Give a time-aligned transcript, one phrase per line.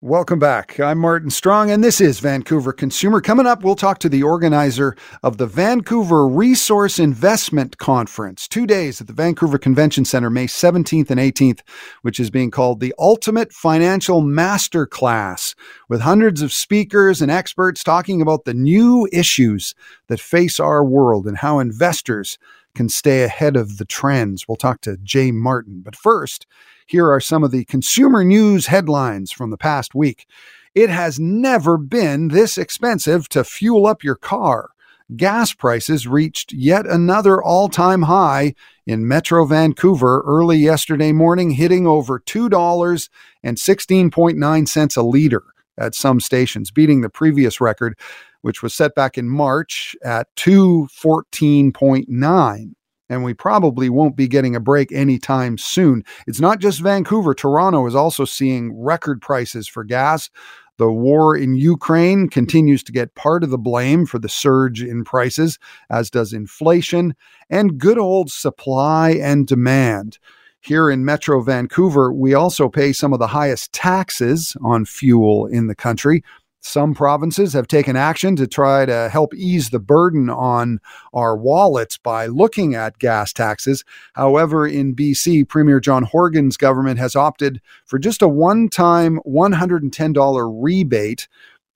[0.00, 0.78] Welcome back.
[0.78, 3.20] I'm Martin Strong, and this is Vancouver Consumer.
[3.20, 4.94] Coming up, we'll talk to the organizer
[5.24, 11.10] of the Vancouver Resource Investment Conference, two days at the Vancouver Convention Center, May 17th
[11.10, 11.62] and 18th,
[12.02, 15.56] which is being called the Ultimate Financial Masterclass,
[15.88, 19.74] with hundreds of speakers and experts talking about the new issues
[20.06, 22.38] that face our world and how investors
[22.76, 24.46] can stay ahead of the trends.
[24.46, 25.82] We'll talk to Jay Martin.
[25.84, 26.46] But first,
[26.88, 30.26] here are some of the consumer news headlines from the past week.
[30.74, 34.70] It has never been this expensive to fuel up your car.
[35.14, 38.54] Gas prices reached yet another all time high
[38.86, 45.42] in Metro Vancouver early yesterday morning, hitting over $2.16.9 a liter
[45.76, 47.98] at some stations, beating the previous record,
[48.40, 52.72] which was set back in March at 214.9
[53.08, 56.04] and we probably won't be getting a break anytime soon.
[56.26, 60.30] It's not just Vancouver, Toronto is also seeing record prices for gas.
[60.78, 65.02] The war in Ukraine continues to get part of the blame for the surge in
[65.02, 65.58] prices,
[65.90, 67.16] as does inflation
[67.50, 70.18] and good old supply and demand.
[70.60, 75.66] Here in Metro Vancouver, we also pay some of the highest taxes on fuel in
[75.66, 76.22] the country.
[76.60, 80.80] Some provinces have taken action to try to help ease the burden on
[81.12, 83.84] our wallets by looking at gas taxes.
[84.14, 90.62] However, in BC, Premier John Horgan's government has opted for just a one time $110
[90.62, 91.28] rebate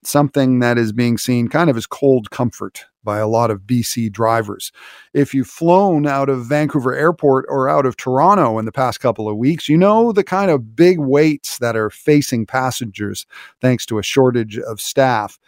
[0.05, 4.11] something that is being seen kind of as cold comfort by a lot of BC
[4.13, 4.73] drivers.
[5.15, 9.29] If you've flown out of Vancouver Airport or out of Toronto in the past couple
[9.29, 13.27] of weeks, you know the kind of big waits that are facing passengers
[13.61, 15.39] thanks to a shortage of staff.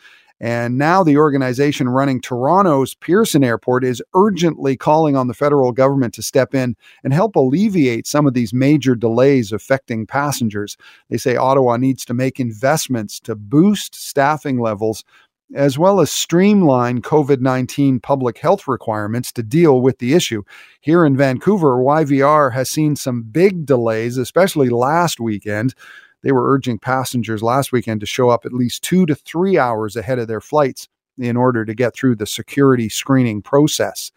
[0.41, 6.13] And now the organization running Toronto's Pearson Airport is urgently calling on the federal government
[6.15, 10.77] to step in and help alleviate some of these major delays affecting passengers.
[11.09, 15.05] They say Ottawa needs to make investments to boost staffing levels
[15.55, 20.43] as well as streamline COVID 19 public health requirements to deal with the issue.
[20.81, 25.75] Here in Vancouver, YVR has seen some big delays, especially last weekend.
[26.23, 29.95] They were urging passengers last weekend to show up at least two to three hours
[29.95, 30.89] ahead of their flights
[31.19, 34.11] in order to get through the security screening process.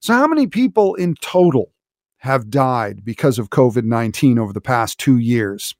[0.00, 1.70] So, how many people in total
[2.18, 5.74] have died because of COVID 19 over the past two years?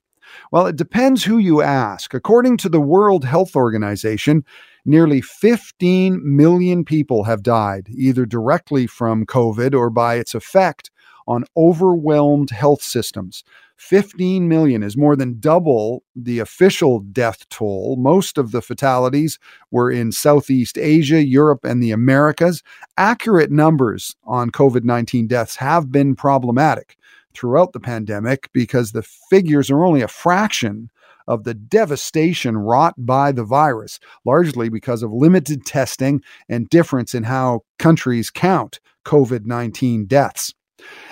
[0.51, 2.15] Well, it depends who you ask.
[2.15, 4.45] According to the World Health Organization,
[4.85, 10.91] nearly 15 million people have died, either directly from COVID or by its effect
[11.27, 13.45] on overwhelmed health systems.
[13.77, 17.97] 15 million is more than double the official death toll.
[17.97, 19.39] Most of the fatalities
[19.71, 22.63] were in Southeast Asia, Europe, and the Americas.
[22.97, 26.97] Accurate numbers on COVID 19 deaths have been problematic
[27.35, 30.89] throughout the pandemic because the figures are only a fraction
[31.27, 37.25] of the devastation wrought by the virus, largely because of limited testing and difference in
[37.25, 40.55] how countries count COVID 19 deaths.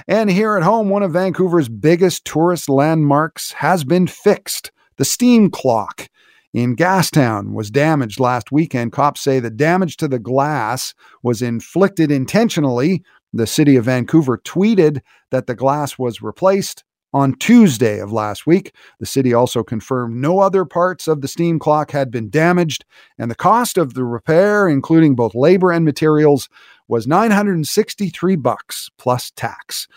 [0.09, 4.71] And here at home, one of Vancouver's biggest tourist landmarks has been fixed.
[4.97, 6.09] The steam clock
[6.53, 8.93] in Gastown was damaged last weekend.
[8.93, 13.03] Cops say the damage to the glass was inflicted intentionally.
[13.33, 15.01] The city of Vancouver tweeted
[15.31, 18.75] that the glass was replaced on Tuesday of last week.
[19.01, 22.85] The city also confirmed no other parts of the steam clock had been damaged,
[23.19, 26.49] and the cost of the repair, including both labor and materials,
[26.89, 29.89] was 963 bucks plus tax.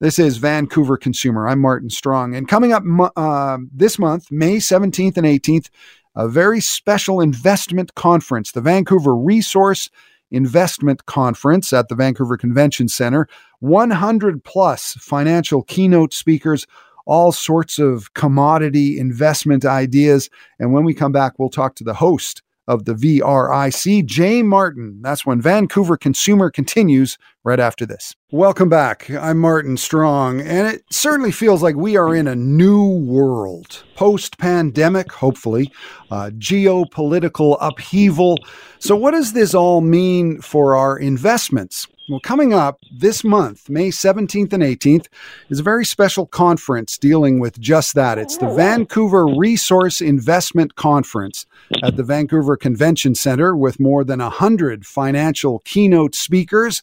[0.00, 1.48] This is Vancouver Consumer.
[1.48, 2.82] I'm Martin Strong, and coming up
[3.16, 5.70] uh, this month, May 17th and 18th,
[6.16, 9.90] a very special investment conference, the Vancouver Resource
[10.30, 13.28] Investment Conference at the Vancouver Convention Center.
[13.64, 16.66] 100 plus financial keynote speakers,
[17.06, 20.28] all sorts of commodity investment ideas.
[20.58, 25.00] And when we come back, we'll talk to the host of the VRIC, Jay Martin.
[25.00, 28.14] That's when Vancouver Consumer continues right after this.
[28.30, 29.10] Welcome back.
[29.10, 33.82] I'm Martin Strong, and it certainly feels like we are in a new world.
[33.96, 35.70] Post pandemic, hopefully,
[36.10, 38.38] uh, geopolitical upheaval.
[38.78, 41.86] So, what does this all mean for our investments?
[42.06, 45.06] Well, coming up this month, May 17th and 18th,
[45.48, 48.18] is a very special conference dealing with just that.
[48.18, 48.54] It's the oh.
[48.54, 51.46] Vancouver Resource Investment Conference
[51.82, 56.82] at the Vancouver Convention Center with more than 100 financial keynote speakers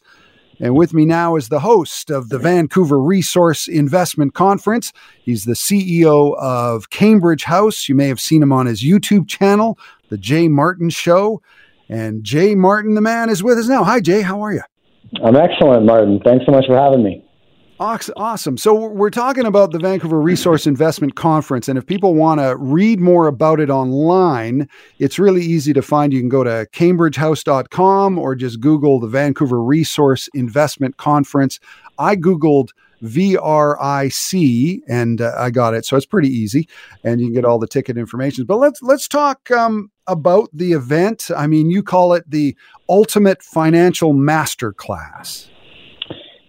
[0.58, 4.92] And with me now is the host of the Vancouver Resource Investment Conference.
[5.22, 7.88] He's the CEO of Cambridge House.
[7.88, 9.78] You may have seen him on his YouTube channel,
[10.08, 11.42] The Jay Martin Show.
[11.88, 13.84] And Jay Martin, the man, is with us now.
[13.84, 14.22] Hi, Jay.
[14.22, 14.62] How are you?
[15.24, 16.20] I'm excellent, Martin.
[16.24, 17.24] Thanks so much for having me.
[17.80, 18.56] Awesome.
[18.58, 23.00] So we're talking about the Vancouver Resource Investment Conference, and if people want to read
[23.00, 24.68] more about it online,
[25.00, 26.12] it's really easy to find.
[26.12, 31.58] You can go to cambridgehouse.com or just Google the Vancouver Resource Investment Conference.
[31.98, 32.68] I Googled
[33.02, 35.84] VRIC and uh, I got it.
[35.84, 36.68] So it's pretty easy
[37.04, 38.44] and you can get all the ticket information.
[38.44, 41.30] But let's let's talk um, about the event.
[41.36, 42.56] I mean, you call it the
[42.88, 45.48] ultimate financial masterclass.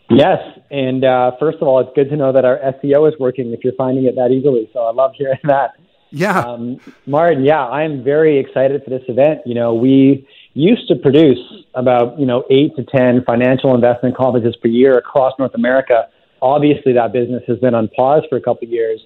[0.10, 0.40] Yes,
[0.70, 3.64] and uh, first of all, it's good to know that our SEO is working if
[3.64, 4.70] you're finding it that easily.
[4.74, 5.72] So I love hearing that.
[6.12, 6.78] Yeah, um,
[7.08, 7.44] Martin.
[7.44, 9.42] Yeah, I'm very excited for this event.
[9.48, 11.40] You know, we used to produce
[11.74, 16.08] about you know eight to ten financial investment conferences per year across North America.
[16.44, 19.00] Obviously, that business has been on pause for a couple of years,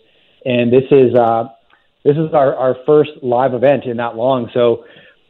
[0.43, 1.43] and this is uh,
[2.03, 4.49] this is our, our first live event in that long.
[4.55, 4.85] So,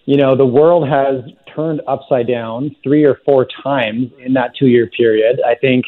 [0.06, 1.24] you know, the world has
[1.54, 5.42] turned upside down three or four times in that two year period.
[5.45, 5.83] I think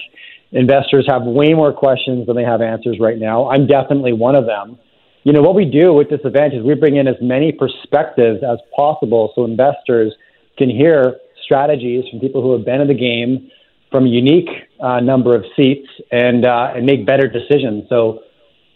[0.51, 3.49] investors have way more questions than they have answers right now.
[3.49, 4.77] I'm definitely one of them.
[5.23, 8.41] You know, what we do with this event is we bring in as many perspectives
[8.43, 10.13] as possible so investors
[10.57, 13.49] can hear strategies from people who have been in the game
[13.91, 14.49] from a unique
[14.79, 17.85] uh, number of seats and, uh, and make better decisions.
[17.89, 18.21] So,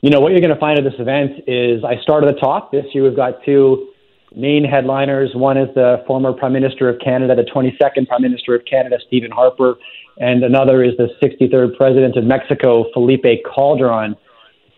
[0.02, 2.40] you know, what you're going to find at this event is I start at the
[2.40, 2.72] top.
[2.72, 3.90] This year we've got two
[4.36, 5.32] main headliners.
[5.34, 9.32] One is the former Prime Minister of Canada, the 22nd Prime Minister of Canada, Stephen
[9.32, 9.76] Harper,
[10.18, 14.16] and another is the 63rd President of Mexico, Felipe Calderon.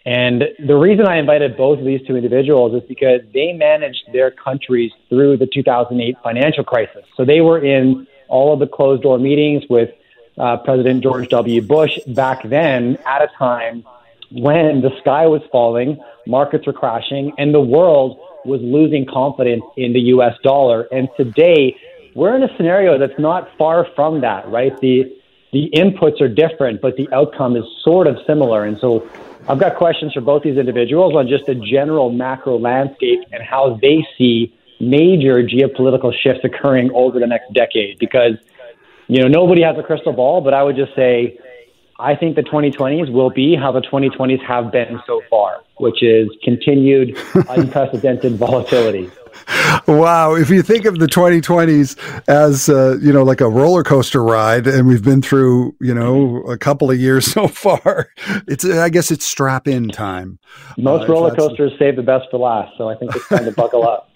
[0.06, 4.30] And the reason I invited both of these two individuals is because they managed their
[4.30, 7.04] countries through the 2008 financial crisis.
[7.18, 9.90] So they were in all of the closed door meetings with
[10.38, 11.62] uh, President George W.
[11.62, 13.86] Bush back then at a time
[14.32, 19.94] when the sky was falling, markets were crashing, and the world was losing confidence in
[19.94, 20.88] the US dollar.
[20.92, 21.76] And today,
[22.16, 24.80] we're in a scenario that's not far from that, right?
[24.80, 25.12] The
[25.52, 28.66] the inputs are different, but the outcome is sort of similar.
[28.66, 29.10] And so
[29.48, 33.80] I've got questions for both these individuals on just the general macro landscape and how
[33.82, 38.00] they see major geopolitical shifts occurring over the next decade.
[38.00, 38.34] Because,
[39.08, 41.38] you know, nobody has a crystal ball, but I would just say
[41.98, 46.30] I think the 2020s will be how the 2020s have been so far, which is
[46.44, 47.18] continued
[47.50, 49.10] unprecedented volatility.
[49.88, 51.98] Wow, if you think of the 2020s
[52.28, 56.42] as uh, you know like a roller coaster ride, and we've been through you know
[56.44, 58.10] a couple of years so far,
[58.48, 60.40] it's I guess it's strap in time.
[60.78, 63.52] Most uh, roller coasters save the best for last, so I think it's time to
[63.52, 64.10] buckle up.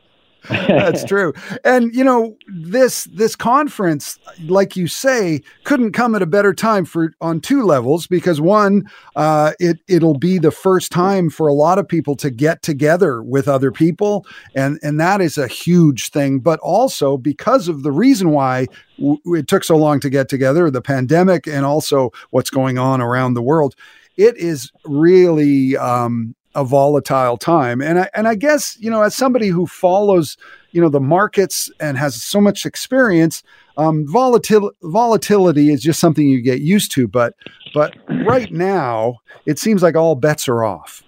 [0.48, 1.34] That's true.
[1.64, 6.86] And you know, this this conference, like you say, couldn't come at a better time
[6.86, 11.54] for on two levels because one, uh, it it'll be the first time for a
[11.54, 14.26] lot of people to get together with other people,
[14.56, 16.40] and and that is a huge thing.
[16.40, 20.72] But also because of the reason why w- it took so long to get together,
[20.72, 23.76] the pandemic, and also what's going on around the world,
[24.18, 27.82] it is really um, a volatile time.
[27.82, 30.38] And I and I guess you know, as somebody who follows
[30.72, 33.42] you know the markets and has so much experience,
[33.78, 37.08] um, volatil- volatility is just something you get used to.
[37.08, 37.34] But
[37.74, 37.96] but
[38.26, 41.02] right now, it seems like all bets are off.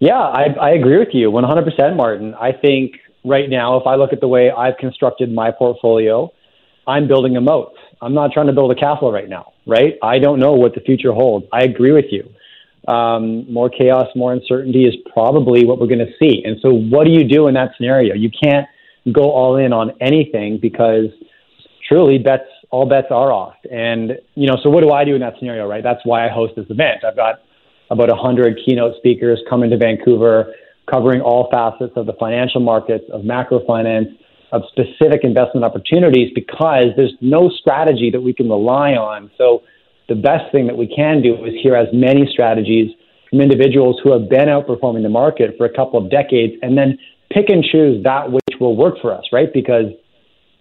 [0.00, 2.34] Yeah, I, I agree with you 100%, Martin.
[2.34, 6.30] I think right now, if I look at the way I've constructed my portfolio,
[6.86, 7.72] I'm building a moat.
[8.02, 9.94] I'm not trying to build a castle right now, right?
[10.02, 11.46] I don't know what the future holds.
[11.52, 12.33] I agree with you
[12.88, 16.42] um, more chaos, more uncertainty is probably what we're going to see.
[16.44, 18.14] And so, what do you do in that scenario?
[18.14, 18.66] You can't
[19.12, 21.06] go all in on anything because
[21.88, 23.54] truly bets all bets are off.
[23.70, 25.66] And you know, so what do I do in that scenario?
[25.66, 25.82] Right?
[25.82, 27.04] That's why I host this event.
[27.06, 27.40] I've got
[27.90, 30.52] about a hundred keynote speakers coming to Vancouver,
[30.90, 34.08] covering all facets of the financial markets, of macro finance,
[34.52, 39.30] of specific investment opportunities, because there's no strategy that we can rely on.
[39.38, 39.62] So
[40.08, 42.90] the best thing that we can do is hear as many strategies
[43.30, 46.98] from individuals who have been outperforming the market for a couple of decades and then
[47.30, 49.52] pick and choose that which will work for us, right?
[49.52, 49.86] Because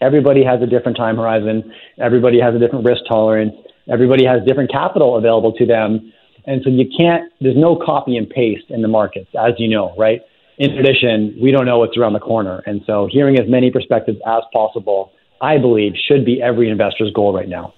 [0.02, 3.54] everybody has a different time horizon, everybody has a different risk tolerance,
[3.92, 6.12] everybody has different capital available to them.
[6.46, 9.94] And so you can't, there's no copy and paste in the markets, as you know,
[9.98, 10.22] right?
[10.58, 12.62] In addition, we don't know what's around the corner.
[12.66, 17.34] And so hearing as many perspectives as possible, I believe, should be every investor's goal
[17.34, 17.74] right now.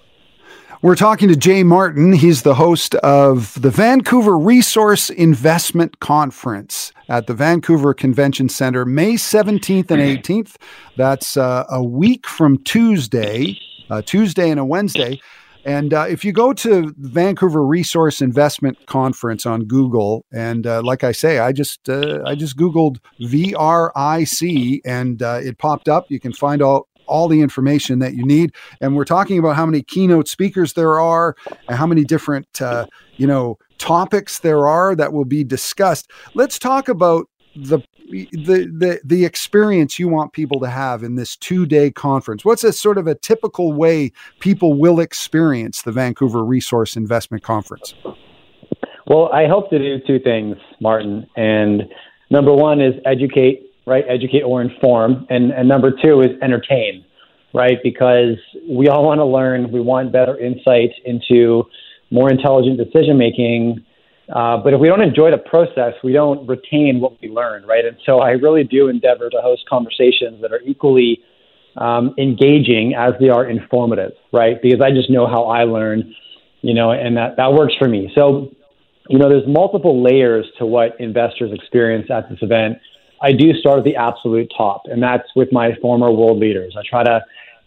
[0.86, 2.12] We're talking to Jay Martin.
[2.12, 9.14] He's the host of the Vancouver Resource Investment Conference at the Vancouver Convention Center, May
[9.14, 10.54] 17th and 18th.
[10.96, 13.58] That's uh, a week from Tuesday.
[13.90, 15.20] a Tuesday and a Wednesday.
[15.64, 21.02] And uh, if you go to Vancouver Resource Investment Conference on Google, and uh, like
[21.02, 26.06] I say, I just uh, I just googled VRIC, and uh, it popped up.
[26.10, 28.52] You can find all all the information that you need.
[28.80, 31.36] And we're talking about how many keynote speakers there are,
[31.68, 32.86] and how many different uh,
[33.16, 36.10] you know topics there are that will be discussed.
[36.34, 41.36] Let's talk about the the the the experience you want people to have in this
[41.36, 42.44] two day conference?
[42.44, 47.94] What's a sort of a typical way people will experience the Vancouver Resource Investment Conference?
[49.06, 51.26] Well, I hope to do two things, Martin.
[51.36, 51.84] And
[52.30, 54.04] number one is educate, right?
[54.08, 55.26] Educate or inform.
[55.30, 57.04] And, and number two is entertain,
[57.54, 57.78] right?
[57.82, 58.36] Because
[58.68, 59.70] we all want to learn.
[59.70, 61.64] We want better insight into
[62.10, 63.84] more intelligent decision making
[64.28, 67.84] uh, but if we don't enjoy the process, we don't retain what we learn, right?
[67.84, 71.20] And so I really do endeavor to host conversations that are equally
[71.76, 74.60] um, engaging as they are informative, right?
[74.60, 76.12] Because I just know how I learn,
[76.62, 78.10] you know, and that, that works for me.
[78.16, 78.50] So,
[79.08, 82.78] you know, there's multiple layers to what investors experience at this event.
[83.26, 86.76] I do start at the absolute top, and that's with my former world leaders.
[86.78, 87.24] I try to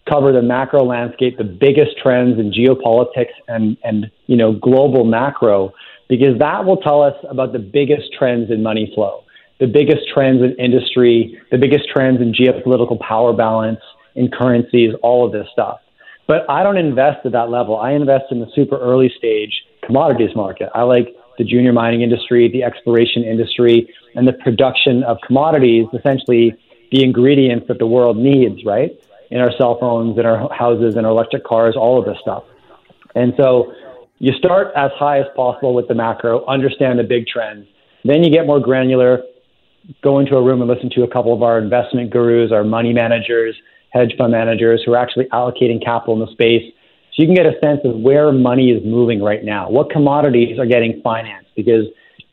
[0.10, 5.74] cover the macro landscape, the biggest trends in geopolitics and, and you know, global macro
[6.08, 9.26] because that will tell us about the biggest trends in money flow,
[9.60, 13.82] the biggest trends in industry, the biggest trends in geopolitical power balance,
[14.16, 15.80] in currencies, all of this stuff.
[16.26, 17.78] But I don't invest at that level.
[17.78, 19.52] I invest in the super early stage
[19.86, 20.70] commodities market.
[20.74, 26.54] I like the junior mining industry, the exploration industry, and the production of commodities, essentially
[26.92, 28.92] the ingredients that the world needs, right?
[29.32, 32.44] In our cell phones, in our houses, in our electric cars, all of this stuff.
[33.16, 33.74] And so
[34.20, 37.66] you start as high as possible with the macro, understand the big trends.
[38.04, 39.24] Then you get more granular,
[40.04, 42.92] go into a room and listen to a couple of our investment gurus, our money
[42.92, 43.56] managers,
[43.92, 46.64] hedge fund managers who are actually allocating capital in the space.
[47.20, 49.70] You can get a sense of where money is moving right now.
[49.70, 51.50] What commodities are getting financed?
[51.54, 51.84] Because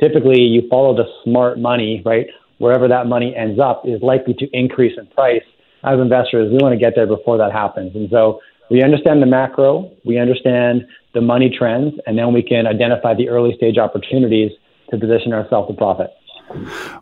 [0.00, 2.28] typically you follow the smart money, right?
[2.58, 5.42] Wherever that money ends up is likely to increase in price.
[5.82, 7.96] As investors, we want to get there before that happens.
[7.96, 8.38] And so
[8.70, 13.28] we understand the macro, we understand the money trends, and then we can identify the
[13.28, 14.52] early stage opportunities
[14.92, 16.12] to position ourselves to profit.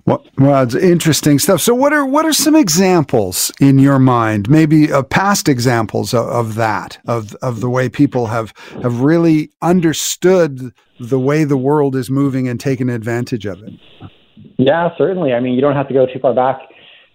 [0.07, 0.23] Well,
[0.63, 1.61] it's interesting stuff.
[1.61, 4.49] So, what are what are some examples in your mind?
[4.49, 9.51] Maybe uh, past examples of, of, that, of of the way people have have really
[9.63, 13.73] understood the way the world is moving and taken advantage of it.
[14.59, 15.33] Yeah, certainly.
[15.33, 16.61] I mean, you don't have to go too far back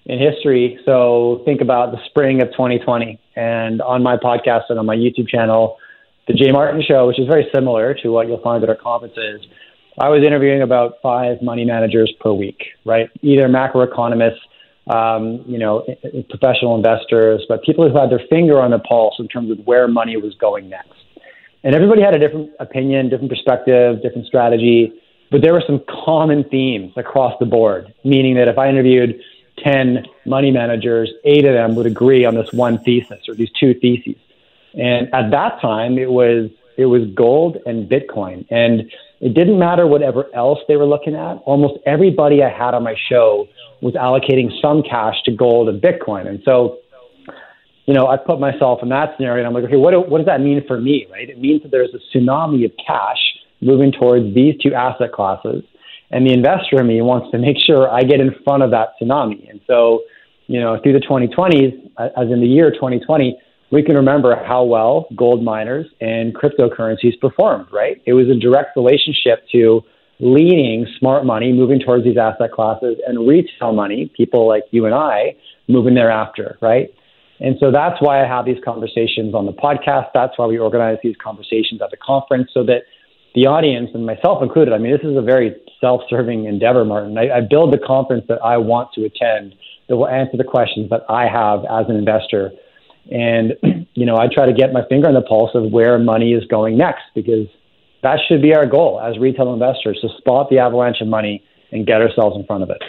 [0.06, 0.80] in history.
[0.86, 5.28] So, think about the spring of 2020, and on my podcast and on my YouTube
[5.28, 5.78] channel,
[6.28, 9.46] the Jay Martin Show, which is very similar to what you'll find at our conferences.
[9.98, 13.10] I was interviewing about five money managers per week, right?
[13.22, 14.40] Either macroeconomists,
[14.88, 15.86] um, you know,
[16.30, 19.88] professional investors, but people who had their finger on the pulse in terms of where
[19.88, 20.94] money was going next.
[21.64, 24.94] And everybody had a different opinion, different perspective, different strategy,
[25.32, 29.20] but there were some common themes across the board, meaning that if I interviewed
[29.64, 33.74] 10 money managers, eight of them would agree on this one thesis or these two
[33.74, 34.16] theses.
[34.74, 38.90] And at that time, it was it was gold and Bitcoin, and
[39.22, 41.36] it didn't matter whatever else they were looking at.
[41.46, 43.48] Almost everybody I had on my show
[43.82, 46.80] was allocating some cash to gold and Bitcoin, and so.
[47.86, 50.28] You know, I put myself in that scenario, and I'm like, okay, what, what does
[50.28, 51.28] that mean for me, right?
[51.28, 53.18] It means that there's a tsunami of cash
[53.62, 55.64] moving towards these two asset classes,
[56.12, 58.90] and the investor in me wants to make sure I get in front of that
[59.02, 59.50] tsunami.
[59.50, 60.04] And so,
[60.48, 63.40] you know, through the 2020s, as in the year 2020,
[63.72, 68.02] we can remember how well gold miners and cryptocurrencies performed, right?
[68.06, 69.82] It was a direct relationship to
[70.20, 74.94] leaning smart money moving towards these asset classes and retail money, people like you and
[74.94, 75.36] I,
[75.68, 76.90] moving thereafter, right?
[77.40, 80.08] And so that's why I have these conversations on the podcast.
[80.14, 82.82] That's why we organize these conversations at the conference so that
[83.34, 87.18] the audience and myself included, I mean, this is a very self serving endeavor, Martin.
[87.18, 89.56] I, I build the conference that I want to attend
[89.88, 92.52] that will answer the questions that I have as an investor
[93.12, 93.54] and,
[93.94, 96.46] you know, I try to get my finger on the pulse of where money is
[96.46, 97.48] going next because
[98.04, 101.86] that should be our goal as retail investors to spot the avalanche of money and
[101.86, 102.82] get ourselves in front of it.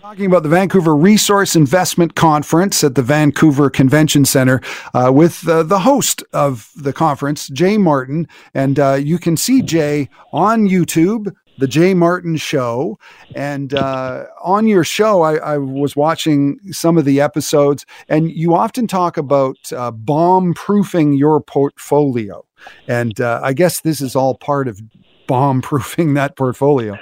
[0.00, 4.60] Talking about the Vancouver Resource Investment Conference at the Vancouver Convention Center
[4.94, 8.28] uh, with uh, the host of the conference, Jay Martin.
[8.54, 12.98] And uh, you can see Jay on YouTube the Jay Martin Show.
[13.34, 18.54] And uh, on your show, I, I, was watching some of the episodes, and you
[18.54, 22.44] often talk about uh, bomb proofing your portfolio.
[22.88, 24.80] And uh, I guess this is all part of
[25.26, 26.96] bomb proofing that portfolio.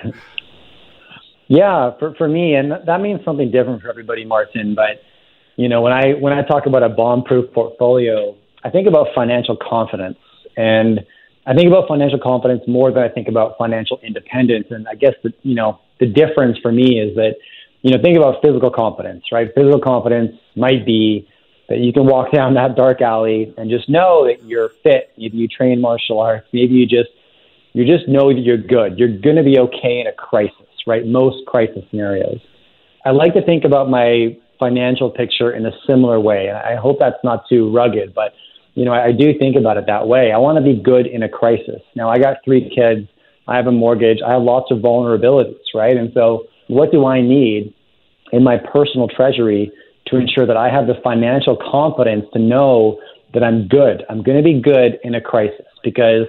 [1.48, 4.74] Yeah, for, for me, and that means something different for everybody, Martin.
[4.74, 5.02] But
[5.56, 8.34] you know, when I when I talk about a bomb proof portfolio,
[8.64, 10.16] I think about financial confidence.
[10.56, 11.00] And
[11.46, 14.66] I think about financial confidence more than I think about financial independence.
[14.70, 17.36] And I guess the, you know, the difference for me is that,
[17.82, 19.50] you know, think about physical confidence, right?
[19.54, 21.28] Physical confidence might be
[21.68, 25.12] that you can walk down that dark alley and just know that you're fit.
[25.18, 26.46] Maybe you train martial arts.
[26.52, 27.10] Maybe you just,
[27.74, 28.98] you just know that you're good.
[28.98, 31.04] You're going to be okay in a crisis, right?
[31.06, 32.40] Most crisis scenarios.
[33.04, 36.46] I like to think about my financial picture in a similar way.
[36.46, 38.32] And I hope that's not too rugged, but
[38.74, 40.32] you know, I, I do think about it that way.
[40.32, 41.80] I want to be good in a crisis.
[41.94, 43.08] Now, I got three kids.
[43.46, 44.18] I have a mortgage.
[44.26, 45.96] I have lots of vulnerabilities, right?
[45.96, 47.74] And so, what do I need
[48.32, 49.70] in my personal treasury
[50.06, 53.00] to ensure that I have the financial confidence to know
[53.32, 54.04] that I'm good?
[54.08, 56.26] I'm going to be good in a crisis because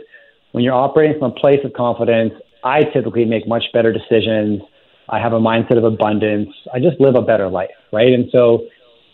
[0.52, 2.34] when you're operating from a place of confidence,
[2.64, 4.62] I typically make much better decisions.
[5.10, 6.50] I have a mindset of abundance.
[6.74, 8.12] I just live a better life, right?
[8.12, 8.68] And so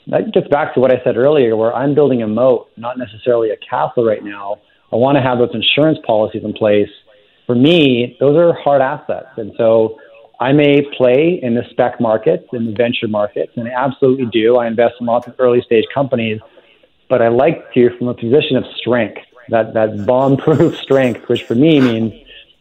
[0.07, 3.51] that gets back to what I said earlier, where I'm building a moat, not necessarily
[3.51, 4.59] a castle right now.
[4.91, 6.89] I want to have those insurance policies in place.
[7.45, 9.29] For me, those are hard assets.
[9.37, 9.99] And so
[10.39, 14.57] I may play in the spec markets, in the venture markets, and I absolutely do.
[14.57, 16.39] I invest in lots of early stage companies,
[17.09, 21.43] but I like to from a position of strength, that, that bomb proof strength, which
[21.43, 22.13] for me means,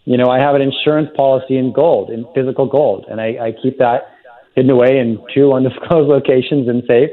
[0.05, 3.53] you know, I have an insurance policy in gold, in physical gold, and I, I
[3.53, 4.15] keep that
[4.55, 7.11] hidden away in two undisclosed locations in safe.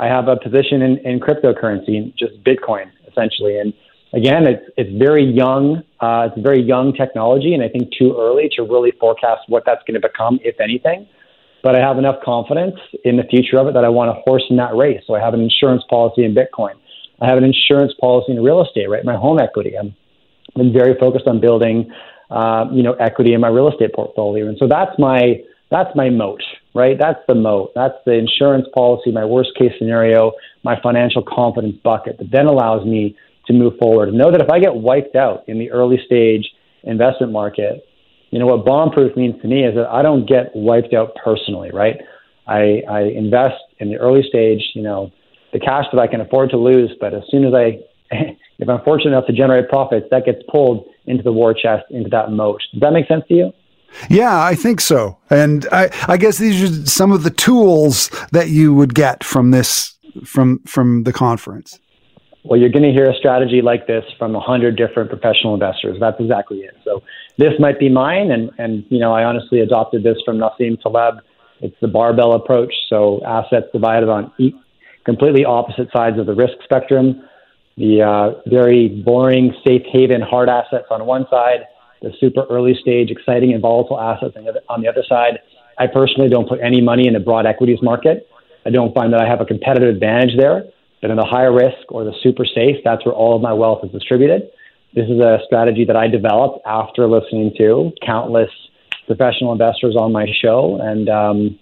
[0.00, 3.58] I have a position in, in cryptocurrency, just Bitcoin, essentially.
[3.58, 3.74] And
[4.14, 5.82] again, it's, it's very young.
[6.00, 9.82] Uh, it's very young technology, and I think too early to really forecast what that's
[9.86, 11.06] going to become, if anything.
[11.62, 14.44] But I have enough confidence in the future of it that I want to horse
[14.48, 15.02] in that race.
[15.06, 16.74] So I have an insurance policy in Bitcoin.
[17.20, 19.04] I have an insurance policy in real estate, right?
[19.04, 19.76] My home equity.
[19.78, 19.94] I'm
[20.56, 21.92] been very focused on building,
[22.30, 25.40] uh, you know, equity in my real estate portfolio, and so that's my
[25.70, 26.42] that's my moat,
[26.74, 26.96] right?
[26.98, 27.72] That's the moat.
[27.74, 32.86] That's the insurance policy, my worst case scenario, my financial confidence bucket that then allows
[32.86, 35.98] me to move forward and know that if I get wiped out in the early
[36.04, 36.46] stage
[36.84, 37.84] investment market,
[38.30, 41.16] you know, what bomb proof means to me is that I don't get wiped out
[41.22, 41.96] personally, right?
[42.46, 45.10] I, I invest in the early stage, you know,
[45.52, 47.80] the cash that I can afford to lose, but as soon as I,
[48.58, 52.10] if I'm fortunate enough to generate profits, that gets pulled into the war chest, into
[52.10, 52.60] that moat.
[52.72, 53.52] Does that make sense to you?
[54.08, 55.18] Yeah, I think so.
[55.30, 59.50] And I, I guess these are some of the tools that you would get from
[59.50, 61.78] this from from the conference.
[62.44, 65.98] Well, you're going to hear a strategy like this from a hundred different professional investors.
[66.00, 66.74] That's exactly it.
[66.84, 67.02] So
[67.36, 71.16] this might be mine, and and you know I honestly adopted this from Nassim Taleb.
[71.60, 72.72] It's the barbell approach.
[72.88, 74.32] So assets divided on
[75.04, 77.22] completely opposite sides of the risk spectrum.
[77.76, 81.66] The uh, very boring, safe haven, hard assets on one side
[82.02, 84.36] the super early stage, exciting and volatile assets
[84.68, 85.40] on the other side.
[85.78, 88.28] I personally don't put any money in the broad equities market.
[88.66, 90.64] I don't find that I have a competitive advantage there.
[91.00, 93.82] But in the higher risk or the super safe, that's where all of my wealth
[93.84, 94.50] is distributed.
[94.94, 98.50] This is a strategy that I developed after listening to countless
[99.06, 101.58] professional investors on my show, and um,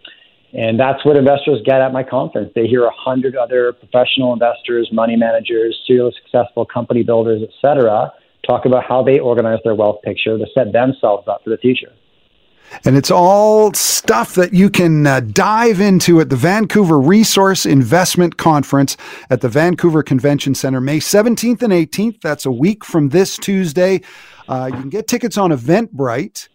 [0.52, 2.52] and that's what investors get at my conference.
[2.54, 8.12] They hear a hundred other professional investors, money managers, serial successful company builders, et cetera,
[8.46, 11.92] talk about how they organize their wealth picture to set themselves up for the future.
[12.84, 18.36] And it's all stuff that you can uh, dive into at the Vancouver Resource Investment
[18.36, 18.96] Conference
[19.30, 22.20] at the Vancouver Convention Center, May 17th and 18th.
[22.20, 24.02] That's a week from this Tuesday.
[24.48, 26.48] Uh, you can get tickets on Eventbrite.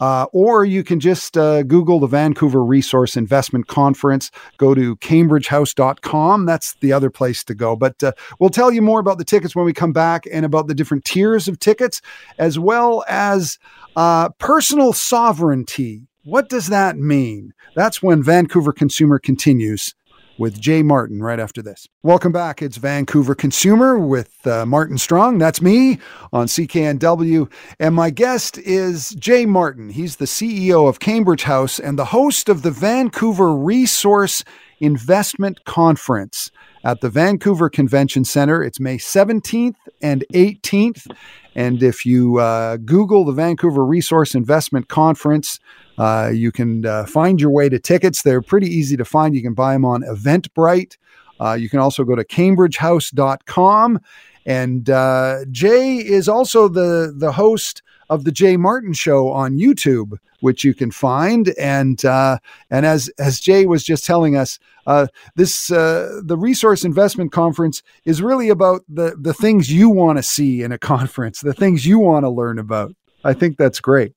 [0.00, 4.30] Uh, or you can just uh, Google the Vancouver Resource Investment Conference.
[4.56, 6.46] Go to cambridgehouse.com.
[6.46, 7.76] That's the other place to go.
[7.76, 10.66] But uh, we'll tell you more about the tickets when we come back and about
[10.66, 12.00] the different tiers of tickets,
[12.38, 13.58] as well as
[13.96, 16.06] uh, personal sovereignty.
[16.24, 17.54] What does that mean?
[17.74, 19.94] That's when Vancouver Consumer continues
[20.40, 21.86] with Jay Martin right after this.
[22.02, 22.62] Welcome back.
[22.62, 25.36] It's Vancouver Consumer with uh, Martin Strong.
[25.36, 25.98] That's me
[26.32, 27.52] on CKNW.
[27.78, 29.90] And my guest is Jay Martin.
[29.90, 34.42] He's the CEO of Cambridge House and the host of the Vancouver Resource
[34.80, 36.50] Investment Conference
[36.84, 38.62] at the Vancouver Convention Center.
[38.62, 41.06] It's May 17th and 18th.
[41.54, 45.58] And if you uh, Google the Vancouver Resource Investment Conference,
[45.98, 48.22] uh, you can uh, find your way to tickets.
[48.22, 49.34] They're pretty easy to find.
[49.34, 50.96] You can buy them on Eventbrite.
[51.40, 54.00] Uh, you can also go to cambridgehouse.com.
[54.46, 60.18] And uh, Jay is also the, the host of the Jay Martin Show on YouTube,
[60.40, 61.54] which you can find.
[61.58, 62.36] And uh,
[62.70, 67.82] and as as Jay was just telling us, uh, this uh, the Resource Investment Conference
[68.04, 71.86] is really about the the things you want to see in a conference, the things
[71.86, 72.94] you want to learn about.
[73.24, 74.14] I think that's great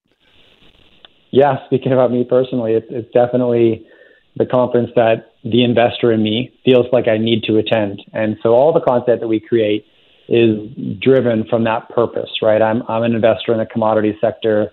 [1.33, 3.87] yeah, speaking about me personally, it's, it's definitely
[4.35, 8.03] the conference that the investor in me feels like I need to attend.
[8.13, 9.83] And so all the content that we create
[10.33, 12.59] is driven from that purpose, right?
[12.59, 14.71] I'm, I'm an investor in the commodity sector,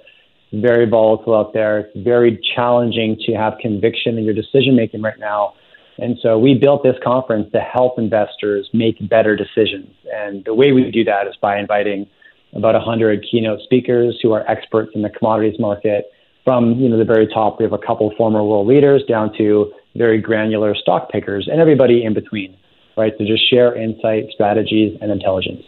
[0.54, 1.80] very volatile out there.
[1.80, 5.52] It's very challenging to have conviction in your decision making right now.
[5.98, 9.94] And so we built this conference to help investors make better decisions.
[10.10, 12.08] And the way we do that is by inviting
[12.54, 16.06] about 100 keynote speakers who are experts in the commodities market
[16.42, 17.58] from you know the very top.
[17.58, 22.02] We have a couple former world leaders down to very granular stock pickers and everybody
[22.02, 22.56] in between,
[22.96, 23.16] right?
[23.16, 25.62] To just share insight, strategies, and intelligence.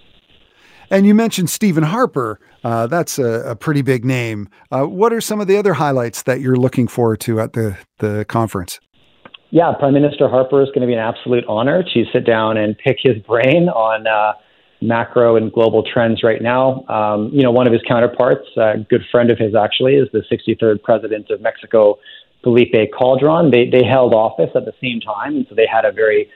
[0.90, 2.38] And you mentioned Stephen Harper.
[2.62, 4.48] Uh, that's a, a, pretty big name.
[4.70, 7.76] Uh, what are some of the other highlights that you're looking forward to at the,
[7.98, 8.78] the conference?
[9.50, 12.76] Yeah, Prime Minister Harper is going to be an absolute honor to sit down and
[12.76, 14.34] pick his brain on uh,
[14.82, 16.84] macro and global trends right now.
[16.88, 20.22] Um, you know, one of his counterparts, a good friend of his actually, is the
[20.30, 21.98] 63rd president of Mexico,
[22.42, 23.50] Felipe Calderon.
[23.50, 26.28] They they held office at the same time, and so they had a very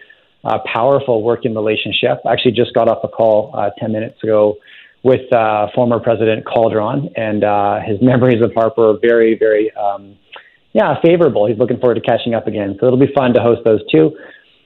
[0.44, 2.20] uh, powerful working relationship.
[2.25, 4.57] I actually just got off a call uh, 10 minutes ago
[5.03, 10.16] with uh, former President Calderon, and uh, his memories of Harper are very, very, um,
[10.72, 11.46] yeah, favorable.
[11.46, 12.77] He's looking forward to catching up again.
[12.81, 14.16] So it'll be fun to host those two.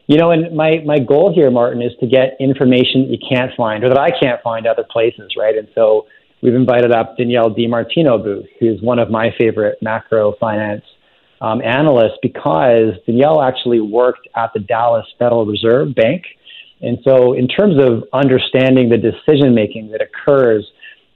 [0.07, 3.53] You know, and my, my goal here, Martin, is to get information that you can't
[3.57, 5.57] find or that I can't find other places, right?
[5.57, 6.07] And so
[6.43, 10.83] we've invited up Danielle DiMartino Booth, who's one of my favorite macro finance
[11.41, 16.25] um, analysts, because Danielle actually worked at the Dallas Federal Reserve Bank.
[16.83, 20.67] And so, in terms of understanding the decision making that occurs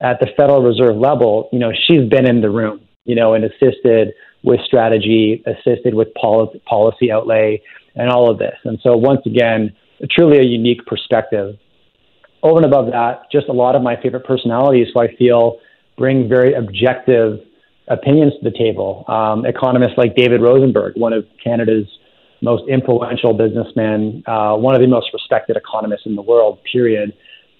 [0.00, 3.44] at the Federal Reserve level, you know, she's been in the room, you know, and
[3.44, 7.62] assisted with strategy, assisted with policy, policy outlay,
[7.94, 8.56] and all of this.
[8.64, 9.74] And so, once again,
[10.10, 11.56] truly a unique perspective.
[12.42, 15.60] Over and above that, just a lot of my favorite personalities who I feel
[15.96, 17.40] bring very objective
[17.88, 19.04] opinions to the table.
[19.08, 21.86] Um, economists like David Rosenberg, one of Canada's
[22.40, 27.12] most influential businessmen, uh, one of the most respected economists in the world, period.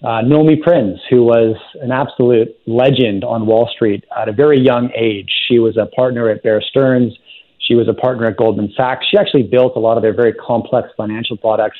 [0.03, 4.91] Uh, Nomi Prins, who was an absolute legend on Wall Street at a very young
[4.95, 5.31] age.
[5.47, 7.13] She was a partner at Bear Stearns.
[7.59, 9.05] She was a partner at Goldman Sachs.
[9.09, 11.77] She actually built a lot of their very complex financial products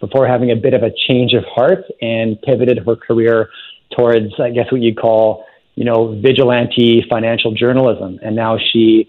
[0.00, 3.50] before having a bit of a change of heart and pivoted her career
[3.96, 5.44] towards, I guess, what you'd call,
[5.74, 8.18] you know, vigilante financial journalism.
[8.22, 9.08] And now she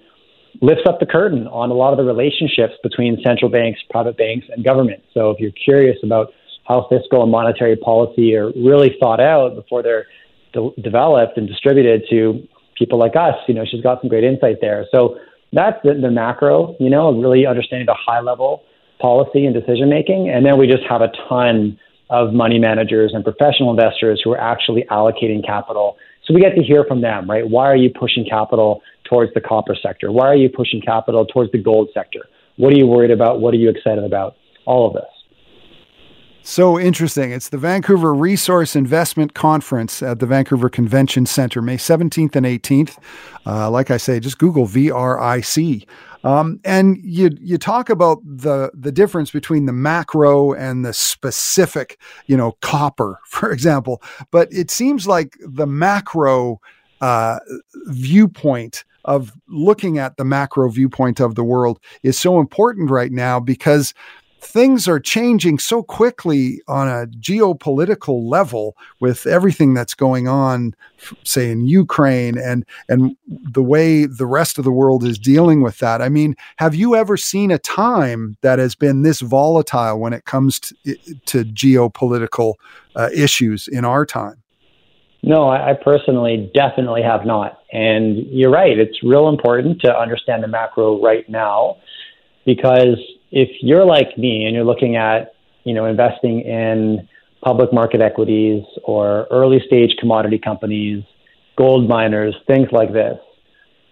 [0.62, 4.48] lifts up the curtain on a lot of the relationships between central banks, private banks,
[4.50, 5.04] and government.
[5.14, 6.34] So if you're curious about
[6.68, 10.06] how fiscal and monetary policy are really thought out before they're
[10.54, 12.48] de- developed and distributed to
[12.78, 14.86] people like us, you know, she's got some great insight there.
[14.92, 15.18] So
[15.54, 18.64] that's the, the macro, you know, really understanding the high level
[19.00, 20.30] policy and decision making.
[20.30, 24.40] And then we just have a ton of money managers and professional investors who are
[24.40, 25.98] actually allocating capital.
[26.26, 27.48] So we get to hear from them, right?
[27.48, 30.12] Why are you pushing capital towards the copper sector?
[30.12, 32.22] Why are you pushing capital towards the gold sector?
[32.58, 33.42] What are you worried about?
[33.42, 34.36] What are you excited about?
[34.66, 35.04] All of this.
[36.44, 37.32] So interesting.
[37.32, 42.98] It's the Vancouver Resource Investment Conference at the Vancouver Convention Center, May 17th and 18th.
[43.46, 45.86] Uh, like I say, just Google VRIC.
[46.24, 52.00] Um, and you you talk about the the difference between the macro and the specific,
[52.28, 54.02] you know, copper, for example.
[54.32, 56.60] But it seems like the macro
[57.02, 57.40] uh,
[57.88, 63.40] viewpoint of looking at the macro viewpoint of the world is so important right now
[63.40, 63.96] because
[64.42, 70.76] things are changing so quickly on a geopolitical level with everything that's going on
[71.24, 75.78] say in Ukraine and and the way the rest of the world is dealing with
[75.80, 76.02] that.
[76.02, 80.26] I mean, have you ever seen a time that has been this volatile when it
[80.26, 82.56] comes to, to geopolitical
[82.96, 84.42] uh, issues in our time?
[85.24, 87.60] No, I, I personally definitely have not.
[87.72, 91.78] And you're right, it's real important to understand the macro right now
[92.46, 92.98] because
[93.32, 97.08] if you're like me and you're looking at, you know, investing in
[97.44, 101.04] public market equities or early stage commodity companies,
[101.58, 103.18] gold miners, things like this,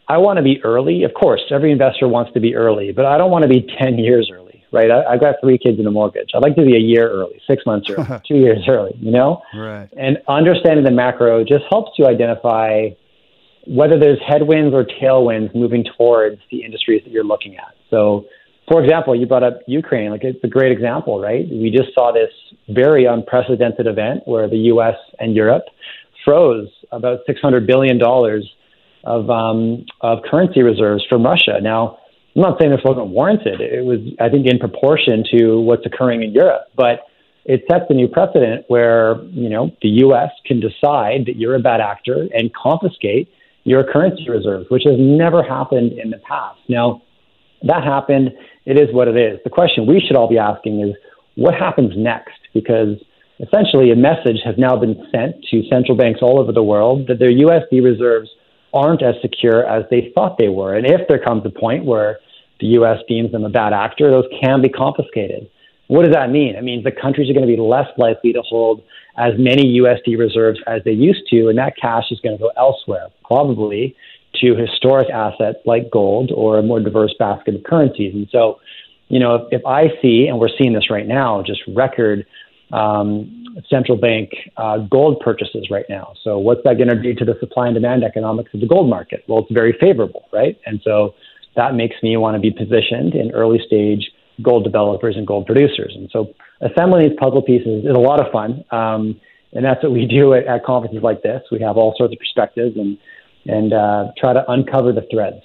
[0.08, 1.04] I want to be early.
[1.04, 3.97] Of course, every investor wants to be early, but I don't want to be 10
[3.97, 4.91] years early, right?
[4.91, 6.32] I, have got three kids and a mortgage.
[6.34, 9.41] I'd like to be a year early, six months early, two years early, you know?
[9.56, 9.88] Right.
[9.95, 12.89] And understanding the macro just helps you identify
[13.67, 17.75] whether there's headwinds or tailwinds moving towards the industries that you're looking at.
[17.91, 18.25] So
[18.70, 20.12] for example, you brought up Ukraine.
[20.12, 21.46] Like it's a great example, right?
[21.50, 22.30] We just saw this
[22.70, 24.96] very unprecedented event where the U.S.
[25.20, 25.66] and Europe
[26.24, 28.48] froze about 600 billion dollars
[29.04, 31.60] of um, of currency reserves from Russia.
[31.62, 31.98] Now,
[32.36, 33.60] I'm not saying this wasn't warranted.
[33.60, 37.06] It was, I think, in proportion to what's occurring in Europe, but
[37.46, 40.30] it sets a new precedent where you know the U.S.
[40.46, 43.32] can decide that you're a bad actor and confiscate
[43.64, 46.60] your currency reserves, which has never happened in the past.
[46.68, 47.02] Now,
[47.63, 48.32] that happened
[48.65, 49.39] it is what it is.
[49.43, 50.95] The question we should all be asking is
[51.36, 52.39] what happens next?
[52.54, 52.98] Because
[53.39, 57.19] essentially a message has now been sent to central banks all over the world that
[57.19, 58.30] their USD reserves
[58.74, 60.76] aren't as secure as they thought they were.
[60.76, 62.19] And if there comes a point where
[62.60, 65.50] the US deems them a bad actor, those can be confiscated.
[65.88, 66.56] What does that mean?
[66.56, 68.84] It means the countries are going to be less likely to hold
[69.17, 72.52] as many USD reserves as they used to, and that cash is going to go
[72.56, 73.95] elsewhere, probably
[74.41, 78.13] to historic assets like gold or a more diverse basket of currencies.
[78.13, 78.60] And so,
[79.08, 82.25] you know, if, if I see, and we're seeing this right now, just record
[82.71, 86.13] um, central bank uh, gold purchases right now.
[86.23, 88.89] So, what's that going to do to the supply and demand economics of the gold
[88.89, 89.23] market?
[89.28, 90.58] Well, it's very favorable, right?
[90.65, 91.15] And so,
[91.56, 95.93] that makes me want to be positioned in early stage gold developers and gold producers.
[95.95, 98.63] And so, assembling these puzzle pieces is a lot of fun.
[98.71, 99.19] Um,
[99.52, 101.41] and that's what we do at, at, conferences like this.
[101.52, 102.97] We have all sorts of perspectives and
[103.50, 105.42] and uh, try to uncover the threads.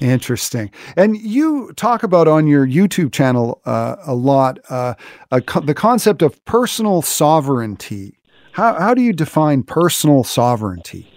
[0.00, 0.70] Interesting.
[0.96, 4.94] And you talk about on your YouTube channel uh, a lot uh,
[5.30, 8.18] a co- the concept of personal sovereignty.
[8.52, 11.10] How, how do you define personal sovereignty?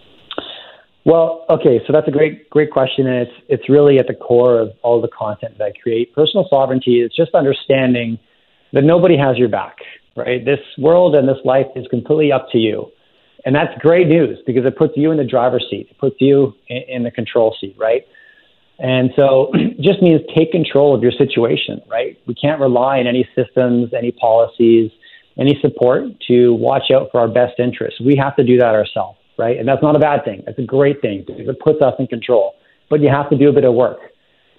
[1.05, 4.59] Well, okay, so that's a great great question, and it's it's really at the core
[4.59, 6.13] of all the content that I create.
[6.13, 8.17] Personal sovereignty is just understanding
[8.73, 9.77] that nobody has your back,
[10.15, 10.43] right?
[10.45, 12.91] This world and this life is completely up to you,
[13.45, 16.53] and that's great news because it puts you in the driver's seat, it puts you
[16.67, 18.05] in, the control seat, right?
[18.79, 22.17] And so it just means take control of your situation, right?
[22.27, 24.91] We can't rely on any systems, any policies,
[25.37, 27.99] any support to watch out for our best interests.
[28.01, 29.57] We have to do that ourselves, right?
[29.57, 30.43] And that's not a bad thing.
[30.45, 32.55] That's a great thing because it puts us in control.
[32.89, 33.99] But you have to do a bit of work.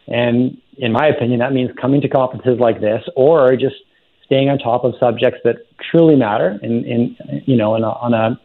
[0.08, 3.76] And in my opinion, that means coming to conferences like this or just
[4.24, 5.56] staying on top of subjects that
[5.90, 8.40] truly matter in, in you know, in a, on a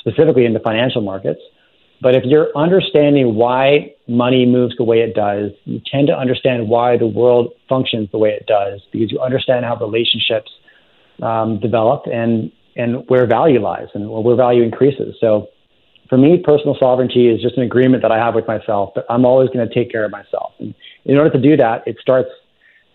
[0.00, 1.40] specifically in the financial markets
[2.00, 6.68] but if you're understanding why money moves the way it does, you tend to understand
[6.68, 10.50] why the world functions the way it does because you understand how relationships
[11.22, 15.16] um, develop and and where value lies and where value increases.
[15.18, 15.48] So,
[16.10, 19.24] for me, personal sovereignty is just an agreement that I have with myself that I'm
[19.24, 20.52] always going to take care of myself.
[20.60, 20.74] And
[21.06, 22.28] in order to do that, it starts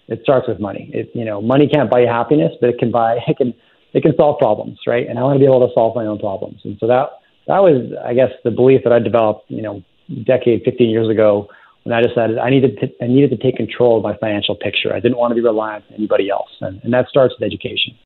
[0.07, 0.91] it starts with money.
[0.93, 3.55] It, you know, money can't buy you happiness, but it can buy it can
[3.93, 5.07] it can solve problems, right?
[5.07, 6.61] And I want to be able to solve my own problems.
[6.63, 7.09] And so that
[7.47, 9.83] that was, I guess, the belief that I developed, you know,
[10.25, 11.47] decade, 15 years ago
[11.83, 14.93] when I decided I needed to, I needed to take control of my financial picture.
[14.93, 16.49] I didn't want to be reliant on anybody else.
[16.61, 17.97] And, and that starts with education.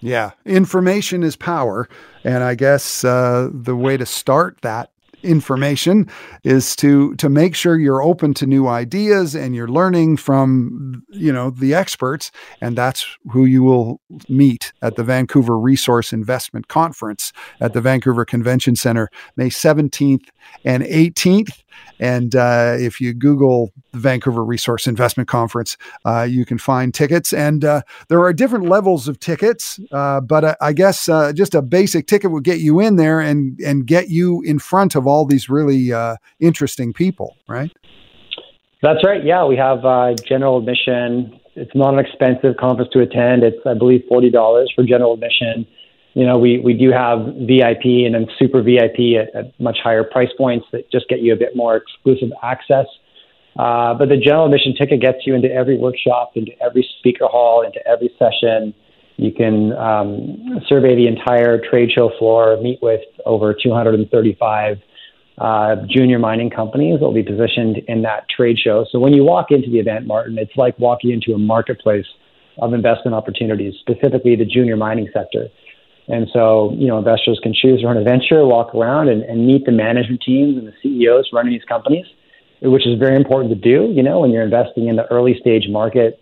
[0.00, 1.88] Yeah, information is power.
[2.24, 4.90] And I guess uh, the way to start that
[5.22, 6.08] information
[6.44, 11.32] is to to make sure you're open to new ideas and you're learning from you
[11.32, 17.32] know the experts and that's who you will meet at the Vancouver Resource Investment Conference
[17.60, 20.28] at the Vancouver Convention Center May 17th
[20.64, 21.62] and 18th
[22.00, 27.32] and uh, if you Google the Vancouver Resource Investment Conference, uh, you can find tickets.
[27.32, 31.54] And uh, there are different levels of tickets, uh, but uh, I guess uh, just
[31.54, 35.06] a basic ticket will get you in there and and get you in front of
[35.08, 35.92] all these really
[36.40, 37.72] interesting people, right?
[38.82, 39.24] That's right.
[39.24, 39.82] Yeah, we have
[40.24, 41.40] general admission.
[41.56, 43.42] It's not an expensive conference to attend.
[43.42, 45.66] It's I believe forty dollars for general admission
[46.18, 50.02] you know, we, we do have VIP and then super VIP at, at much higher
[50.02, 52.86] price points that just get you a bit more exclusive access.
[53.56, 57.62] Uh, but the general admission ticket gets you into every workshop, into every speaker hall,
[57.62, 58.74] into every session.
[59.16, 64.78] You can um, survey the entire trade show floor, meet with over 235
[65.40, 68.84] uh, junior mining companies that will be positioned in that trade show.
[68.90, 72.06] So when you walk into the event, Martin, it's like walking into a marketplace
[72.60, 75.48] of investment opportunities, specifically the junior mining sector.
[76.08, 79.46] And so, you know, investors can choose to run a venture, walk around and, and
[79.46, 82.06] meet the management teams and the CEOs running these companies,
[82.62, 83.92] which is very important to do.
[83.92, 86.18] You know, when you're investing in the early stage market,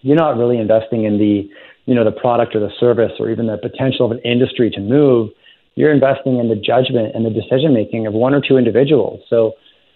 [0.00, 1.48] you're not really investing in the,
[1.84, 4.80] you know, the product or the service or even the potential of an industry to
[4.80, 5.30] move.
[5.78, 9.20] You're investing in the judgment and the decision making of one or two individuals.
[9.30, 9.52] So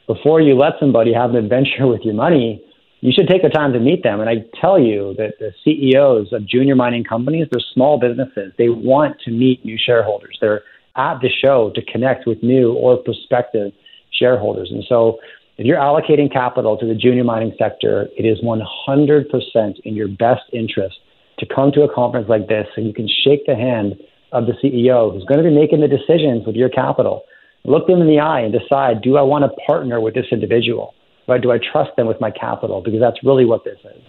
[0.07, 2.63] before you let somebody have an adventure with your money,
[3.01, 4.21] you should take the time to meet them.
[4.21, 8.53] And I tell you that the CEOs of junior mining companies, they're small businesses.
[8.59, 10.39] They want to meet new shareholders.
[10.41, 10.63] They're
[10.95, 13.73] at the show to connect with new or prospective
[14.13, 14.71] shareholders.
[14.71, 15.19] And so
[15.59, 20.43] if you're allocating capital to the junior mining sector, it is 100% in your best
[20.53, 20.95] interest
[21.41, 23.97] to come to a conference like this so you can shake the hand
[24.33, 27.23] of the CEO who's going to be making the decisions with your capital.
[27.65, 30.95] Look them in the eye and decide, do I want to partner with this individual?
[31.29, 31.41] Right?
[31.41, 32.83] Do I trust them with my capital?
[32.83, 34.03] Because that's really what this is.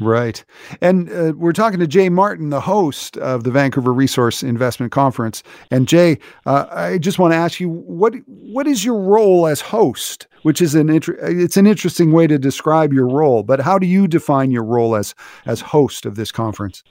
[0.00, 0.44] Right.
[0.80, 5.42] And uh, we're talking to Jay Martin, the host of the Vancouver Resource Investment Conference.
[5.72, 9.60] And Jay, uh, I just want to ask you what what is your role as
[9.60, 13.42] host which is an inter- it's an interesting way to describe your role.
[13.42, 15.14] But how do you define your role as
[15.46, 16.82] as host of this conference?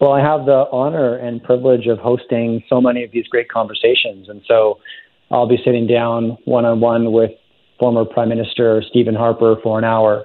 [0.00, 4.28] Well, I have the honor and privilege of hosting so many of these great conversations,
[4.28, 4.80] and so
[5.30, 7.30] I'll be sitting down one on one with
[7.78, 10.24] former Prime Minister Stephen Harper for an hour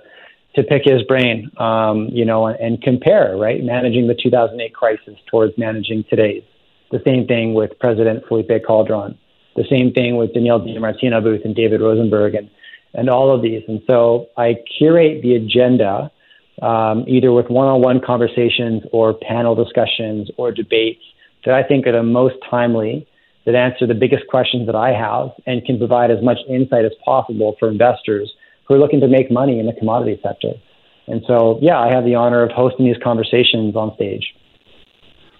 [0.56, 5.58] to pick his brain, um, you know, and, compare, right, managing the 2008 crisis towards
[5.58, 6.44] managing today's.
[6.92, 9.18] The same thing with President Felipe Calderon.
[9.56, 12.50] The same thing with Danielle DiMartino Booth and David Rosenberg and,
[12.94, 13.64] and all of these.
[13.68, 16.12] And so I curate the agenda
[16.62, 21.02] um, either with one-on-one conversations or panel discussions or debates
[21.46, 23.08] that I think are the most timely,
[23.46, 26.92] that answer the biggest questions that I have, and can provide as much insight as
[27.04, 28.32] possible for investors
[28.68, 30.54] who are looking to make money in the commodity sector.
[31.08, 34.36] And so, yeah, I have the honor of hosting these conversations on stage.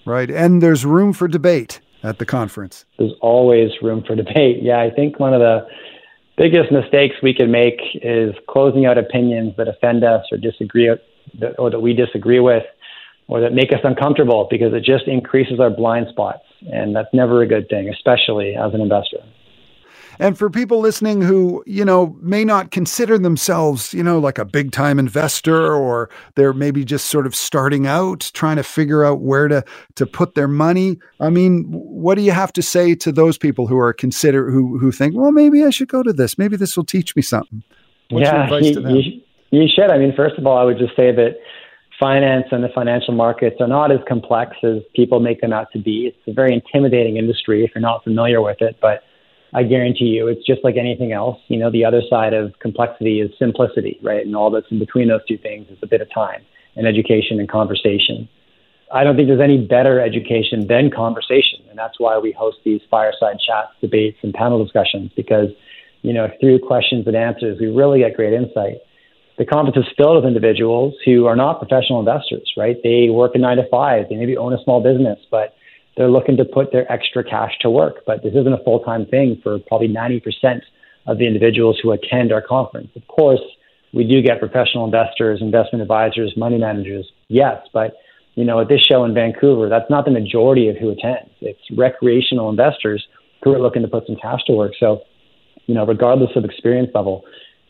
[0.06, 0.32] Right.
[0.32, 2.86] And there's room for debate at the conference.
[2.98, 4.64] There's always room for debate.
[4.64, 5.68] Yeah, I think one of the
[6.38, 10.90] biggest mistakes we can make is closing out opinions that offend us or disagree
[11.58, 12.64] or that we disagree with
[13.28, 17.42] or that make us uncomfortable because it just increases our blind spots and that's never
[17.42, 19.20] a good thing especially as an investor
[20.22, 24.44] and for people listening who, you know, may not consider themselves, you know, like a
[24.44, 29.22] big time investor or they're maybe just sort of starting out trying to figure out
[29.22, 29.64] where to
[29.96, 31.00] to put their money.
[31.22, 34.78] I mean, what do you have to say to those people who are consider who
[34.78, 36.38] who think, well, maybe I should go to this.
[36.38, 37.64] Maybe this will teach me something.
[38.10, 39.92] What's yeah, you, you, you should.
[39.92, 41.38] I mean, first of all, I would just say that
[42.00, 45.80] finance and the financial markets are not as complex as people make them out to
[45.80, 46.08] be.
[46.08, 49.04] It's a very intimidating industry if you're not familiar with it, but
[49.54, 51.40] I guarantee you it's just like anything else.
[51.48, 54.26] You know, the other side of complexity is simplicity, right?
[54.26, 56.42] And all that's in between those two things is a bit of time
[56.76, 58.30] and education and conversation.
[58.94, 61.60] I don't think there's any better education than conversation.
[61.70, 65.50] And that's why we host these fireside chats, debates, and panel discussions because,
[66.02, 68.78] you know, through questions and answers, we really get great insight.
[69.40, 72.76] The conference is filled with individuals who are not professional investors, right?
[72.84, 75.56] They work a nine to five, they maybe own a small business, but
[75.96, 78.04] they're looking to put their extra cash to work.
[78.06, 80.60] But this isn't a full time thing for probably 90%
[81.08, 82.90] of the individuals who attend our conference.
[82.98, 83.40] Of course,
[83.94, 87.94] we do get professional investors, investment advisors, money managers, yes, but
[88.36, 91.32] you know, at this show in Vancouver, that's not the majority of who attends.
[91.42, 93.06] It's recreational investors
[93.44, 94.74] who are looking to put some cash to work.
[94.80, 95.02] So,
[95.66, 97.24] you know, regardless of experience level,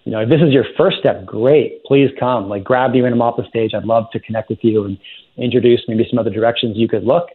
[0.05, 1.83] you know, if this is your first step, great.
[1.83, 2.49] Please come.
[2.49, 3.73] Like, grab you and I'm off the stage.
[3.73, 4.97] I'd love to connect with you and
[5.37, 7.29] introduce maybe some other directions you could look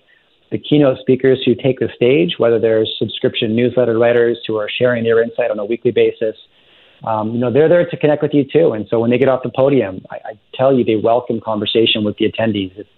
[0.50, 5.02] the keynote speakers who take the stage, whether they're subscription newsletter writers who are sharing
[5.02, 6.36] their insight on a weekly basis,
[7.04, 8.72] um, you know, they're there to connect with you too.
[8.72, 12.04] And so when they get off the podium, I, I tell you they welcome conversation
[12.04, 12.70] with the attendees.
[12.78, 12.88] It's,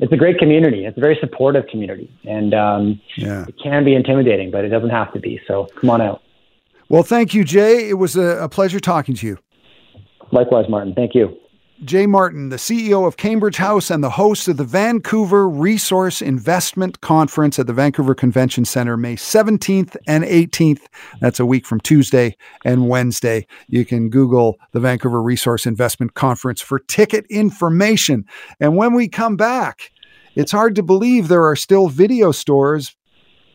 [0.00, 0.86] it's a great community.
[0.86, 3.44] It's a very supportive community, and um, yeah.
[3.46, 5.40] it can be intimidating, but it doesn't have to be.
[5.46, 6.20] So come on out.
[6.88, 7.88] Well, thank you, Jay.
[7.88, 9.38] It was a, a pleasure talking to you.
[10.32, 10.94] Likewise, Martin.
[10.94, 11.36] Thank you.
[11.82, 17.00] Jay Martin, the CEO of Cambridge House and the host of the Vancouver Resource Investment
[17.00, 20.82] Conference at the Vancouver Convention Center, May 17th and 18th.
[21.20, 23.46] That's a week from Tuesday and Wednesday.
[23.68, 28.24] You can Google the Vancouver Resource Investment Conference for ticket information.
[28.60, 29.90] And when we come back,
[30.36, 32.94] it's hard to believe there are still video stores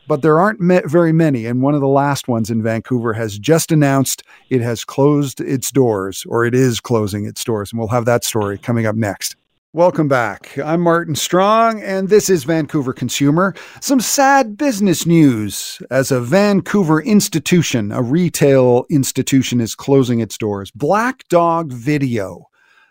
[0.06, 0.60] but there aren't
[0.90, 1.46] very many.
[1.46, 5.70] And one of the last ones in Vancouver has just announced it has closed its
[5.70, 7.72] doors, or it is closing its doors.
[7.72, 9.36] And we'll have that story coming up next.
[9.72, 10.58] Welcome back.
[10.58, 13.54] I'm Martin Strong, and this is Vancouver Consumer.
[13.80, 20.72] Some sad business news as a Vancouver institution, a retail institution, is closing its doors.
[20.72, 22.49] Black Dog Video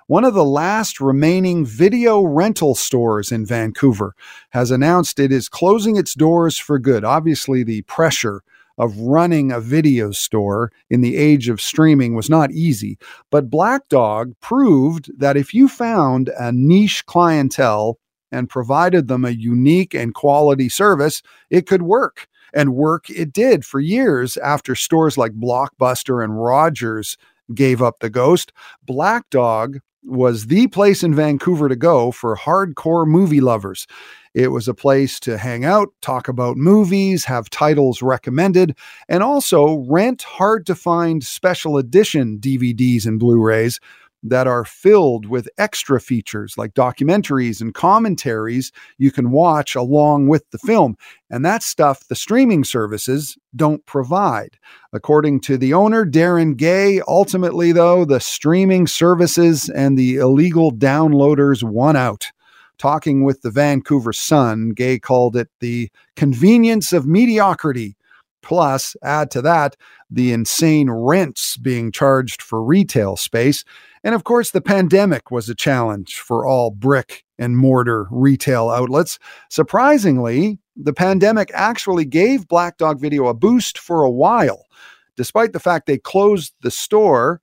[0.10, 4.16] one of the last remaining video rental stores in Vancouver
[4.50, 7.04] has announced it is closing its doors for good.
[7.04, 8.42] Obviously, the pressure
[8.80, 12.98] of running a video store in the age of streaming was not easy,
[13.30, 18.00] but Black Dog proved that if you found a niche clientele
[18.32, 22.28] and provided them a unique and quality service, it could work.
[22.52, 27.16] And work it did for years after stores like Blockbuster and Rogers
[27.54, 28.52] gave up the ghost.
[28.84, 33.88] Black Dog was the place in Vancouver to go for hardcore movie lovers.
[34.34, 39.84] It was a place to hang out, talk about movies, have titles recommended, and also
[39.88, 43.80] rent hard to find special edition DVDs and Blu rays
[44.24, 50.50] that are filled with extra features like documentaries and commentaries you can watch along with
[50.52, 50.98] the film.
[51.30, 54.58] And that stuff the streaming services don't provide.
[54.92, 61.64] According to the owner, Darren Gay, ultimately, though, the streaming services and the illegal downloaders
[61.64, 62.28] won out.
[62.78, 67.98] Talking with the Vancouver Sun, Gay called it the convenience of mediocrity
[68.42, 69.76] Plus, add to that
[70.10, 73.64] the insane rents being charged for retail space.
[74.04, 79.20] And of course, the pandemic was a challenge for all brick and mortar retail outlets.
[79.50, 84.66] Surprisingly, the pandemic actually gave Black Dog Video a boost for a while.
[85.18, 87.42] Despite the fact they closed the store,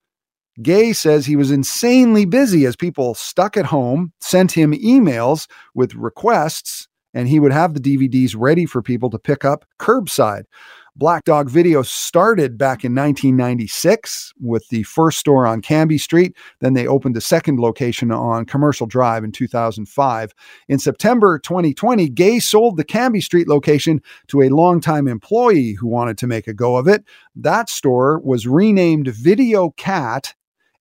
[0.63, 5.95] Gay says he was insanely busy as people stuck at home sent him emails with
[5.95, 10.45] requests, and he would have the DVDs ready for people to pick up curbside.
[10.99, 16.34] Black Dog Video started back in 1996 with the first store on Cambie Street.
[16.61, 20.32] Then they opened a second location on Commercial Drive in 2005.
[20.68, 26.16] In September 2020, Gay sold the Cambie Street location to a longtime employee who wanted
[26.16, 27.05] to make a go of it.
[27.34, 30.34] That store was renamed Video Cat,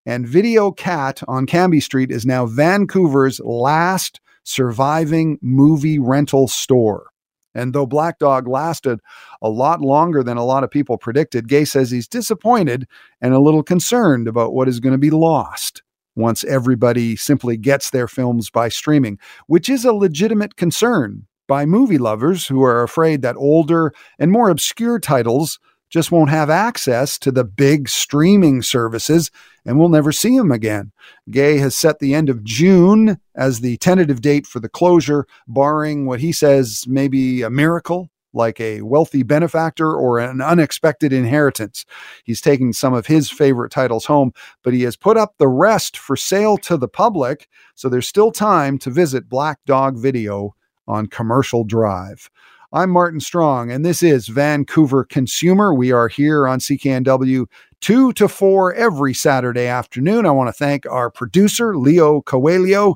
[0.05, 7.07] and Video Cat on Cambie Street is now Vancouver's last surviving movie rental store.
[7.55, 8.99] And though Black Dog lasted
[9.41, 12.87] a lot longer than a lot of people predicted, Gay says he's disappointed
[13.21, 15.81] and a little concerned about what is going to be lost
[16.15, 21.97] once everybody simply gets their films by streaming, which is a legitimate concern by movie
[21.97, 25.59] lovers who are afraid that older and more obscure titles
[25.95, 29.31] just won't have access to the big streaming services
[29.65, 30.91] and we'll never see him again.
[31.31, 36.05] Gay has set the end of June as the tentative date for the closure, barring
[36.05, 41.85] what he says may be a miracle like a wealthy benefactor or an unexpected inheritance.
[42.25, 44.33] He's taking some of his favorite titles home,
[44.63, 48.33] but he has put up the rest for sale to the public, so there's still
[48.33, 50.55] time to visit Black Dog Video
[50.89, 52.29] on Commercial Drive.
[52.75, 55.73] I'm Martin Strong, and this is Vancouver Consumer.
[55.73, 57.45] We are here on CKNW
[57.79, 60.25] 2 to 4 every Saturday afternoon.
[60.25, 62.95] I want to thank our producer, Leo Coelho,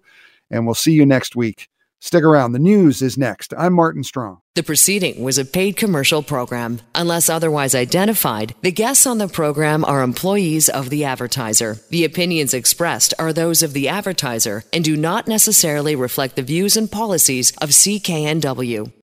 [0.51, 1.69] and we'll see you next week.
[2.01, 2.51] Stick around.
[2.51, 3.53] The news is next.
[3.57, 4.41] I'm Martin Strong.
[4.55, 6.81] The proceeding was a paid commercial program.
[6.93, 11.77] Unless otherwise identified, the guests on the program are employees of the advertiser.
[11.89, 16.75] The opinions expressed are those of the advertiser and do not necessarily reflect the views
[16.75, 18.91] and policies of CKNW.